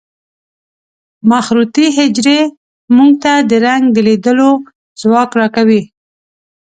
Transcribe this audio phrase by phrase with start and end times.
[1.29, 2.39] مخروطي حجرې
[2.95, 4.51] موږ ته د رنګ د لیدلو
[5.01, 5.81] ځواک را کوي.